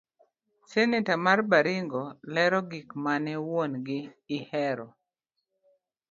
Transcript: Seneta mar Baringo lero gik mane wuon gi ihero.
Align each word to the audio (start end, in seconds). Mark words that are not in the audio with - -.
Seneta 0.71 1.13
mar 1.25 1.39
Baringo 1.51 2.03
lero 2.33 2.59
gik 2.71 2.87
mane 3.03 3.33
wuon 3.47 3.71
gi 3.85 3.99
ihero. 4.37 4.87